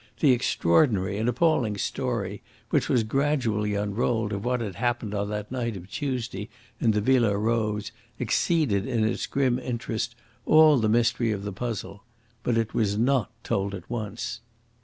The 0.19 0.31
extraordinary 0.31 1.19
and 1.19 1.29
appalling 1.29 1.77
story 1.77 2.41
which 2.71 2.89
was 2.89 3.03
gradually 3.03 3.75
unrolled 3.75 4.33
of 4.33 4.43
what 4.43 4.59
had 4.59 4.73
happened 4.73 5.13
on 5.13 5.29
that 5.29 5.51
night 5.51 5.77
of 5.77 5.87
Tuesday 5.91 6.49
in 6.79 6.89
the 6.89 7.01
Villa 7.01 7.37
Rose 7.37 7.91
exceeded 8.17 8.87
in 8.87 9.03
its 9.03 9.27
grim 9.27 9.59
interest 9.59 10.15
all 10.47 10.79
the 10.79 10.89
mystery 10.89 11.31
of 11.31 11.43
the 11.43 11.53
puzzle. 11.53 12.03
But 12.41 12.57
it 12.57 12.73
was 12.73 12.97
not 12.97 13.29
told 13.43 13.75
at 13.75 13.91
once. 13.91 14.39